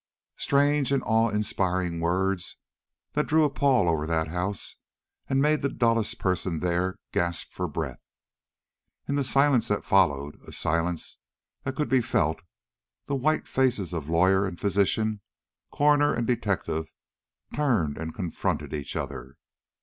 [0.37, 2.57] Strange and awe inspiring words,
[3.13, 4.77] that drew a pall over that house
[5.29, 8.01] and made the dullest person there gasp for breath.
[9.07, 11.19] In the silence that followed a silence
[11.65, 12.41] that could be felt
[13.05, 15.21] the white faces of lawyer and physician,
[15.69, 16.89] coroner and detective,
[17.53, 19.35] turned and confronted each other.